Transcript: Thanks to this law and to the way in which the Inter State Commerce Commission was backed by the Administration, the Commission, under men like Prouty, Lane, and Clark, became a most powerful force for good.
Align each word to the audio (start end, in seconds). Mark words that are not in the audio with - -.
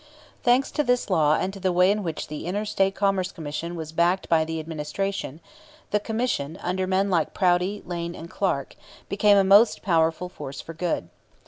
Thanks 0.41 0.71
to 0.71 0.83
this 0.83 1.11
law 1.11 1.35
and 1.35 1.53
to 1.53 1.59
the 1.59 1.71
way 1.71 1.91
in 1.91 2.01
which 2.01 2.25
the 2.27 2.47
Inter 2.47 2.65
State 2.65 2.95
Commerce 2.95 3.31
Commission 3.31 3.75
was 3.75 3.91
backed 3.91 4.27
by 4.29 4.43
the 4.43 4.59
Administration, 4.59 5.41
the 5.91 5.99
Commission, 5.99 6.57
under 6.63 6.87
men 6.87 7.11
like 7.11 7.35
Prouty, 7.35 7.83
Lane, 7.85 8.15
and 8.15 8.27
Clark, 8.27 8.75
became 9.09 9.37
a 9.37 9.43
most 9.43 9.83
powerful 9.83 10.27
force 10.27 10.59
for 10.59 10.73
good. 10.73 11.07